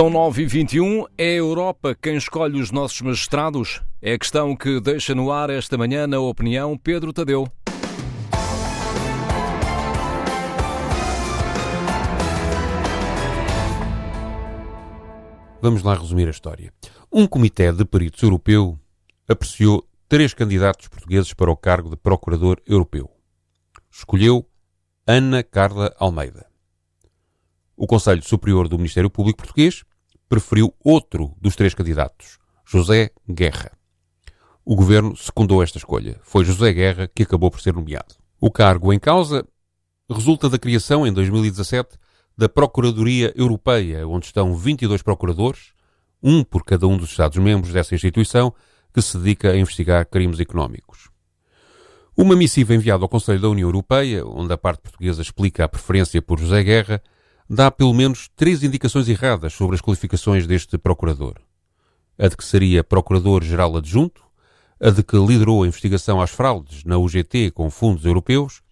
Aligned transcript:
São 0.00 0.08
9 0.08 0.44
e 0.44 0.46
21 0.46 1.04
É 1.18 1.24
a 1.24 1.34
Europa 1.34 1.94
quem 1.94 2.16
escolhe 2.16 2.58
os 2.58 2.70
nossos 2.70 3.02
magistrados? 3.02 3.82
É 4.00 4.14
a 4.14 4.18
questão 4.18 4.56
que 4.56 4.80
deixa 4.80 5.14
no 5.14 5.30
ar 5.30 5.50
esta 5.50 5.76
manhã 5.76 6.06
na 6.06 6.18
opinião 6.18 6.74
Pedro 6.78 7.12
Tadeu. 7.12 7.46
Vamos 15.60 15.82
lá 15.82 15.94
resumir 15.94 16.28
a 16.28 16.30
história. 16.30 16.72
Um 17.12 17.26
comitê 17.26 17.70
de 17.70 17.84
peritos 17.84 18.22
europeu 18.22 18.78
apreciou 19.28 19.86
três 20.08 20.32
candidatos 20.32 20.88
portugueses 20.88 21.34
para 21.34 21.50
o 21.50 21.56
cargo 21.58 21.90
de 21.90 21.96
Procurador 21.98 22.56
Europeu. 22.66 23.10
Escolheu 23.90 24.48
Ana 25.06 25.42
Carla 25.42 25.94
Almeida. 25.98 26.46
O 27.76 27.86
Conselho 27.86 28.22
Superior 28.22 28.66
do 28.66 28.78
Ministério 28.78 29.10
Público 29.10 29.42
Português 29.42 29.84
preferiu 30.30 30.72
outro 30.84 31.34
dos 31.40 31.56
três 31.56 31.74
candidatos, 31.74 32.38
José 32.64 33.10
Guerra. 33.28 33.72
O 34.64 34.76
governo 34.76 35.16
secundou 35.16 35.60
esta 35.60 35.76
escolha. 35.76 36.20
Foi 36.22 36.44
José 36.44 36.72
Guerra 36.72 37.10
que 37.12 37.24
acabou 37.24 37.50
por 37.50 37.60
ser 37.60 37.74
nomeado. 37.74 38.14
O 38.40 38.48
cargo 38.48 38.92
em 38.92 38.98
causa 39.00 39.44
resulta 40.08 40.48
da 40.48 40.56
criação, 40.56 41.04
em 41.04 41.12
2017, 41.12 41.98
da 42.38 42.48
Procuradoria 42.48 43.32
Europeia, 43.36 44.06
onde 44.06 44.26
estão 44.26 44.54
22 44.54 45.02
procuradores, 45.02 45.72
um 46.22 46.44
por 46.44 46.64
cada 46.64 46.86
um 46.86 46.96
dos 46.96 47.10
Estados-membros 47.10 47.72
dessa 47.72 47.96
instituição, 47.96 48.54
que 48.94 49.02
se 49.02 49.18
dedica 49.18 49.50
a 49.50 49.56
investigar 49.56 50.06
crimes 50.06 50.38
económicos. 50.38 51.10
Uma 52.16 52.36
missiva 52.36 52.72
enviada 52.72 53.02
ao 53.04 53.08
Conselho 53.08 53.40
da 53.40 53.48
União 53.48 53.68
Europeia, 53.68 54.24
onde 54.24 54.52
a 54.52 54.58
parte 54.58 54.82
portuguesa 54.82 55.22
explica 55.22 55.64
a 55.64 55.68
preferência 55.68 56.22
por 56.22 56.38
José 56.38 56.62
Guerra, 56.62 57.02
dá 57.52 57.68
pelo 57.68 57.92
menos 57.92 58.30
três 58.36 58.62
indicações 58.62 59.08
erradas 59.08 59.52
sobre 59.52 59.74
as 59.74 59.82
qualificações 59.82 60.46
deste 60.46 60.78
procurador. 60.78 61.34
A 62.16 62.28
de 62.28 62.36
que 62.36 62.44
seria 62.44 62.84
Procurador-Geral 62.84 63.76
Adjunto, 63.76 64.22
a 64.80 64.90
de 64.90 65.02
que 65.02 65.16
liderou 65.16 65.64
a 65.64 65.66
investigação 65.66 66.20
às 66.20 66.30
fraudes 66.30 66.84
na 66.84 66.96
UGT 66.96 67.50
com 67.50 67.68
fundos 67.68 68.04
europeus 68.04 68.62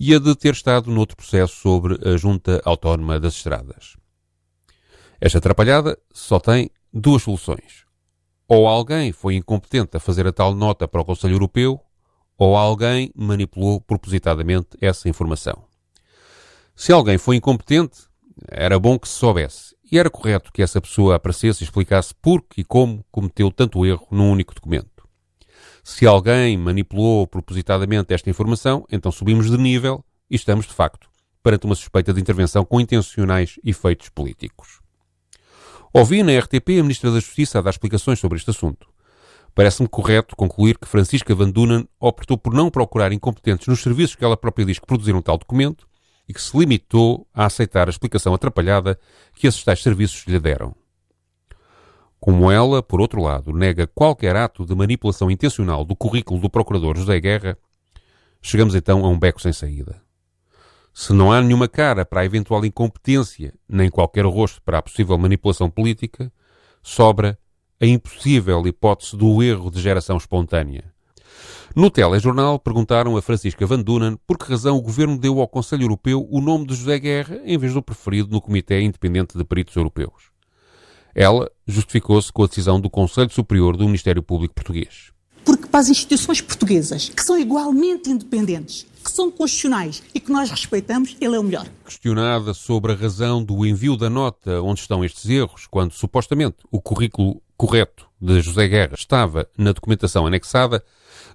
e 0.00 0.12
a 0.12 0.18
de 0.18 0.34
ter 0.34 0.52
estado 0.52 0.90
noutro 0.90 1.16
processo 1.16 1.54
sobre 1.54 1.96
a 2.08 2.16
Junta 2.16 2.60
Autónoma 2.64 3.20
das 3.20 3.34
Estradas. 3.34 3.96
Esta 5.20 5.38
atrapalhada 5.38 5.96
só 6.12 6.40
tem 6.40 6.70
duas 6.92 7.22
soluções. 7.22 7.84
Ou 8.48 8.66
alguém 8.66 9.12
foi 9.12 9.36
incompetente 9.36 9.96
a 9.96 10.00
fazer 10.00 10.26
a 10.26 10.32
tal 10.32 10.56
nota 10.56 10.88
para 10.88 11.02
o 11.02 11.04
Conselho 11.04 11.34
Europeu, 11.34 11.80
ou 12.36 12.56
alguém 12.56 13.12
manipulou 13.14 13.80
propositadamente 13.80 14.70
essa 14.80 15.08
informação. 15.08 15.68
Se 16.74 16.92
alguém 16.92 17.18
foi 17.18 17.34
incompetente, 17.34 18.07
era 18.48 18.78
bom 18.78 18.98
que 18.98 19.08
se 19.08 19.14
soubesse, 19.14 19.74
e 19.90 19.98
era 19.98 20.10
correto 20.10 20.52
que 20.52 20.62
essa 20.62 20.80
pessoa 20.80 21.16
aparecesse 21.16 21.62
e 21.62 21.64
explicasse 21.64 22.14
por 22.14 22.42
que 22.42 22.60
e 22.60 22.64
como 22.64 23.04
cometeu 23.10 23.50
tanto 23.50 23.84
erro 23.84 24.06
num 24.10 24.30
único 24.30 24.54
documento. 24.54 25.08
Se 25.82 26.06
alguém 26.06 26.56
manipulou 26.58 27.26
propositadamente 27.26 28.12
esta 28.12 28.28
informação, 28.28 28.84
então 28.90 29.10
subimos 29.10 29.50
de 29.50 29.56
nível 29.56 30.04
e 30.30 30.36
estamos, 30.36 30.66
de 30.66 30.74
facto, 30.74 31.08
perante 31.42 31.64
uma 31.64 31.74
suspeita 31.74 32.12
de 32.12 32.20
intervenção 32.20 32.64
com 32.64 32.80
intencionais 32.80 33.58
efeitos 33.64 34.10
políticos. 34.10 34.80
Ouvi 35.92 36.22
na 36.22 36.38
RTP 36.38 36.78
a 36.78 36.82
Ministra 36.82 37.10
da 37.10 37.20
Justiça 37.20 37.58
a 37.58 37.62
dar 37.62 37.70
explicações 37.70 38.18
sobre 38.18 38.36
este 38.36 38.50
assunto. 38.50 38.86
Parece-me 39.54 39.88
correto 39.88 40.36
concluir 40.36 40.78
que 40.78 40.86
Francisca 40.86 41.34
Van 41.34 41.50
Dunen 41.50 41.88
optou 41.98 42.36
por 42.36 42.52
não 42.52 42.70
procurar 42.70 43.10
incompetentes 43.10 43.66
nos 43.66 43.80
serviços 43.80 44.14
que 44.14 44.24
ela 44.24 44.36
própria 44.36 44.66
diz 44.66 44.78
que 44.78 44.86
produziram 44.86 45.22
tal 45.22 45.38
documento 45.38 45.87
e 46.28 46.34
que 46.34 46.42
se 46.42 46.56
limitou 46.56 47.26
a 47.32 47.46
aceitar 47.46 47.88
a 47.88 47.90
explicação 47.90 48.34
atrapalhada 48.34 48.98
que 49.34 49.46
esses 49.46 49.64
tais 49.64 49.82
serviços 49.82 50.26
lhe 50.26 50.38
deram. 50.38 50.74
Como 52.20 52.50
ela, 52.50 52.82
por 52.82 53.00
outro 53.00 53.22
lado, 53.22 53.52
nega 53.52 53.86
qualquer 53.86 54.36
ato 54.36 54.66
de 54.66 54.74
manipulação 54.74 55.30
intencional 55.30 55.84
do 55.84 55.96
currículo 55.96 56.40
do 56.40 56.50
procurador 56.50 56.96
José 56.96 57.18
Guerra, 57.20 57.56
chegamos 58.42 58.74
então 58.74 59.04
a 59.04 59.08
um 59.08 59.18
beco 59.18 59.40
sem 59.40 59.52
saída. 59.52 60.02
Se 60.92 61.12
não 61.12 61.30
há 61.30 61.40
nenhuma 61.40 61.68
cara 61.68 62.04
para 62.04 62.22
a 62.22 62.24
eventual 62.24 62.64
incompetência, 62.64 63.54
nem 63.68 63.88
qualquer 63.88 64.24
rosto 64.24 64.60
para 64.60 64.78
a 64.78 64.82
possível 64.82 65.16
manipulação 65.16 65.70
política, 65.70 66.30
sobra 66.82 67.38
a 67.80 67.86
impossível 67.86 68.66
hipótese 68.66 69.16
do 69.16 69.40
erro 69.40 69.70
de 69.70 69.80
geração 69.80 70.16
espontânea. 70.16 70.92
No 71.76 71.90
telejornal 71.90 72.58
perguntaram 72.58 73.16
a 73.16 73.22
Francisca 73.22 73.66
Van 73.66 73.80
Dunen 73.80 74.18
por 74.26 74.38
que 74.38 74.50
razão 74.50 74.76
o 74.76 74.82
governo 74.82 75.18
deu 75.18 75.40
ao 75.40 75.46
Conselho 75.46 75.84
Europeu 75.84 76.26
o 76.30 76.40
nome 76.40 76.66
de 76.66 76.74
José 76.74 76.98
Guerra 76.98 77.40
em 77.44 77.58
vez 77.58 77.74
do 77.74 77.82
preferido 77.82 78.30
no 78.30 78.40
Comitê 78.40 78.80
Independente 78.80 79.36
de 79.36 79.44
Peritos 79.44 79.76
Europeus. 79.76 80.30
Ela 81.14 81.50
justificou-se 81.66 82.32
com 82.32 82.42
a 82.42 82.46
decisão 82.46 82.80
do 82.80 82.88
Conselho 82.88 83.30
Superior 83.30 83.76
do 83.76 83.84
Ministério 83.84 84.22
Público 84.22 84.54
Português. 84.54 85.12
Porque 85.44 85.66
para 85.66 85.80
as 85.80 85.88
instituições 85.88 86.40
portuguesas, 86.40 87.10
que 87.10 87.22
são 87.22 87.38
igualmente 87.38 88.10
independentes, 88.10 88.86
que 89.04 89.10
são 89.10 89.30
constitucionais 89.30 90.02
e 90.14 90.20
que 90.20 90.32
nós 90.32 90.50
respeitamos, 90.50 91.16
ele 91.20 91.36
é 91.36 91.38
o 91.38 91.42
melhor. 91.42 91.66
Questionada 91.84 92.54
sobre 92.54 92.92
a 92.92 92.94
razão 92.94 93.42
do 93.42 93.64
envio 93.66 93.96
da 93.96 94.10
nota 94.10 94.60
onde 94.62 94.80
estão 94.80 95.04
estes 95.04 95.28
erros, 95.28 95.66
quando 95.66 95.92
supostamente 95.92 96.56
o 96.70 96.80
currículo 96.80 97.42
correto 97.58 98.08
de 98.20 98.40
José 98.40 98.68
Guerra 98.68 98.94
estava 98.94 99.48
na 99.58 99.72
documentação 99.72 100.26
anexada, 100.26 100.82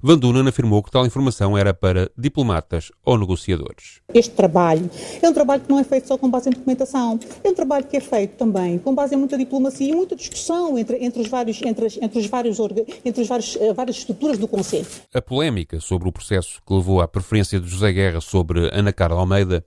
Van 0.02 0.18
Dunen 0.18 0.48
afirmou 0.48 0.82
que 0.82 0.90
tal 0.90 1.06
informação 1.06 1.58
era 1.58 1.74
para 1.74 2.10
diplomatas 2.18 2.92
ou 3.06 3.18
negociadores. 3.18 4.02
Este 4.14 4.34
trabalho 4.34 4.90
é 5.22 5.30
um 5.30 5.34
trabalho 5.34 5.62
que 5.62 5.70
não 5.70 5.80
é 5.80 5.84
feito 5.84 6.08
só 6.08 6.18
com 6.18 6.30
base 6.30 6.50
em 6.50 6.54
documentação, 6.54 7.20
é 7.44 7.50
um 7.50 7.54
trabalho 7.54 7.86
que 7.86 7.98
é 7.98 8.00
feito 8.00 8.38
também 8.38 8.78
com 8.80 8.96
base 8.96 9.16
em 9.16 9.18
muita 9.18 9.38
diplomacia 9.38 9.90
e 9.90 9.94
muita 9.94 10.16
discussão 10.16 10.80
entre, 10.80 11.04
entre 11.04 11.22
os 11.22 11.28
vários, 11.28 11.62
entre, 11.62 11.86
as, 11.86 11.98
entre 11.98 12.20
os 12.20 12.28
vários, 12.28 12.58
entre 12.60 13.22
os 13.22 13.28
vários, 13.28 13.56
uh, 13.56 13.74
várias 13.74 13.98
estruturas 13.98 14.38
do 14.38 14.48
Conselho. 14.48 14.88
A 15.14 15.22
polémica 15.22 15.80
sobre 15.82 16.08
o 16.08 16.12
processo 16.12 16.62
que 16.66 16.74
levou 16.74 17.02
à 17.02 17.08
preferência 17.08 17.60
de 17.60 17.68
José 17.68 17.92
Guerra 17.92 18.22
sobre 18.22 18.70
Ana 18.74 18.94
Carla 18.94 19.20
Almeida 19.20 19.64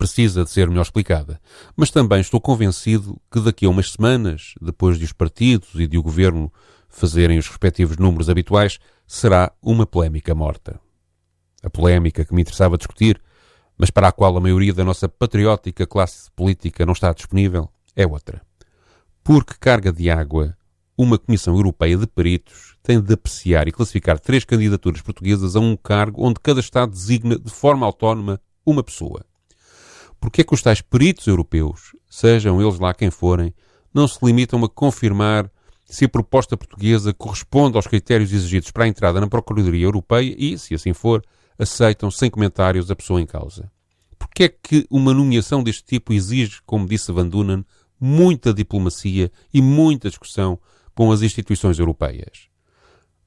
precisa 0.00 0.44
de 0.44 0.50
ser 0.50 0.66
melhor 0.66 0.80
explicada. 0.80 1.38
Mas 1.76 1.90
também 1.90 2.22
estou 2.22 2.40
convencido 2.40 3.20
que 3.30 3.38
daqui 3.38 3.66
a 3.66 3.68
umas 3.68 3.92
semanas, 3.92 4.54
depois 4.58 4.98
de 4.98 5.04
os 5.04 5.12
partidos 5.12 5.74
e 5.74 5.86
de 5.86 5.98
o 5.98 6.02
governo 6.02 6.50
fazerem 6.88 7.38
os 7.38 7.46
respectivos 7.46 7.98
números 7.98 8.30
habituais, 8.30 8.78
será 9.06 9.52
uma 9.60 9.84
polémica 9.84 10.34
morta. 10.34 10.80
A 11.62 11.68
polémica 11.68 12.24
que 12.24 12.34
me 12.34 12.40
interessava 12.40 12.78
discutir, 12.78 13.20
mas 13.76 13.90
para 13.90 14.08
a 14.08 14.12
qual 14.12 14.34
a 14.34 14.40
maioria 14.40 14.72
da 14.72 14.84
nossa 14.84 15.06
patriótica 15.06 15.86
classe 15.86 16.30
política 16.34 16.86
não 16.86 16.94
está 16.94 17.12
disponível, 17.12 17.68
é 17.94 18.06
outra. 18.06 18.40
Por 19.22 19.44
que 19.44 19.58
carga 19.58 19.92
de 19.92 20.10
água 20.10 20.56
uma 20.96 21.18
Comissão 21.18 21.54
Europeia 21.54 21.98
de 21.98 22.06
Peritos 22.06 22.76
tem 22.82 22.98
de 22.98 23.12
apreciar 23.12 23.68
e 23.68 23.72
classificar 23.72 24.18
três 24.18 24.46
candidaturas 24.46 25.02
portuguesas 25.02 25.56
a 25.56 25.60
um 25.60 25.76
cargo 25.76 26.26
onde 26.26 26.40
cada 26.40 26.60
Estado 26.60 26.90
designa 26.90 27.38
de 27.38 27.50
forma 27.50 27.84
autónoma 27.84 28.40
uma 28.64 28.82
pessoa? 28.82 29.24
Porque 30.20 30.42
é 30.42 30.44
que 30.44 30.54
os 30.54 30.62
tais 30.62 30.82
peritos 30.82 31.26
europeus, 31.26 31.96
sejam 32.08 32.60
eles 32.60 32.78
lá 32.78 32.92
quem 32.92 33.10
forem, 33.10 33.54
não 33.92 34.06
se 34.06 34.18
limitam 34.22 34.62
a 34.62 34.68
confirmar 34.68 35.50
se 35.84 36.04
a 36.04 36.08
proposta 36.08 36.56
portuguesa 36.56 37.12
corresponde 37.12 37.76
aos 37.76 37.86
critérios 37.86 38.32
exigidos 38.32 38.70
para 38.70 38.84
a 38.84 38.88
entrada 38.88 39.20
na 39.20 39.26
Procuradoria 39.26 39.84
Europeia 39.84 40.34
e, 40.38 40.56
se 40.56 40.74
assim 40.74 40.92
for, 40.92 41.24
aceitam 41.58 42.10
sem 42.10 42.30
comentários 42.30 42.90
a 42.90 42.96
pessoa 42.96 43.20
em 43.20 43.26
causa. 43.26 43.70
Porque 44.18 44.44
é 44.44 44.48
que 44.48 44.86
uma 44.90 45.12
nomeação 45.12 45.62
deste 45.62 45.84
tipo 45.84 46.12
exige, 46.12 46.60
como 46.64 46.86
disse 46.86 47.10
Van 47.10 47.26
Dunen, 47.26 47.64
muita 47.98 48.54
diplomacia 48.54 49.32
e 49.52 49.60
muita 49.60 50.08
discussão 50.08 50.58
com 50.94 51.10
as 51.10 51.22
instituições 51.22 51.78
europeias? 51.78 52.48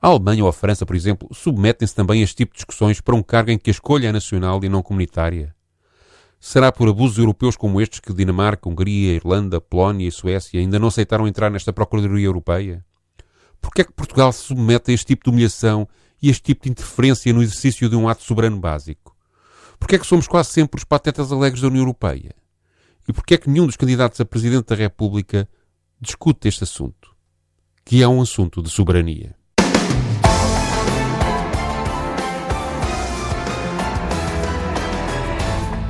A 0.02 0.08
Alemanha 0.08 0.44
ou 0.44 0.50
a 0.50 0.54
França, 0.54 0.86
por 0.86 0.96
exemplo, 0.96 1.28
submetem-se 1.34 1.96
também 1.96 2.22
a 2.22 2.24
este 2.24 2.38
tipo 2.38 2.54
de 2.54 2.58
discussões 2.58 3.02
para 3.02 3.16
um 3.16 3.24
cargo 3.24 3.52
em 3.52 3.58
que 3.58 3.70
a 3.70 3.72
escolha 3.72 4.08
é 4.08 4.12
nacional 4.12 4.64
e 4.64 4.70
não 4.70 4.82
comunitária? 4.82 5.56
Será 6.46 6.74
por 6.74 6.90
abusos 6.90 7.18
europeus 7.18 7.56
como 7.56 7.80
estes 7.80 8.02
que 8.02 8.14
Dinamarca, 8.14 8.68
Hungria, 8.68 9.14
Irlanda, 9.14 9.62
Polónia 9.62 10.10
e 10.10 10.12
Suécia 10.12 10.60
ainda 10.60 10.78
não 10.78 10.90
aceitaram 10.90 11.26
entrar 11.26 11.50
nesta 11.50 11.72
Procuradoria 11.72 12.26
Europeia? 12.26 12.86
Por 13.62 13.72
que 13.74 13.80
é 13.80 13.86
que 13.86 13.94
Portugal 13.94 14.34
se 14.34 14.44
submete 14.48 14.92
a 14.92 14.94
este 14.94 15.06
tipo 15.06 15.24
de 15.24 15.30
humilhação 15.30 15.88
e 16.22 16.28
a 16.28 16.32
este 16.32 16.44
tipo 16.44 16.64
de 16.64 16.72
interferência 16.72 17.32
no 17.32 17.42
exercício 17.42 17.88
de 17.88 17.96
um 17.96 18.10
ato 18.10 18.24
soberano 18.24 18.60
básico? 18.60 19.16
Por 19.80 19.88
que 19.88 19.96
é 19.96 19.98
que 19.98 20.06
somos 20.06 20.28
quase 20.28 20.50
sempre 20.50 20.78
os 20.78 20.84
patetas 20.84 21.32
alegres 21.32 21.62
da 21.62 21.70
União 21.70 21.84
Europeia? 21.84 22.36
E 23.08 23.14
por 23.14 23.26
que 23.26 23.36
é 23.36 23.38
que 23.38 23.50
nenhum 23.50 23.66
dos 23.66 23.78
candidatos 23.78 24.20
a 24.20 24.26
Presidente 24.26 24.68
da 24.68 24.76
República 24.76 25.48
discute 25.98 26.50
este 26.50 26.66
assunto? 26.66 27.16
Que 27.86 28.04
é 28.04 28.08
um 28.08 28.22
assunto 28.22 28.62
de 28.62 28.70
soberania. 28.70 29.34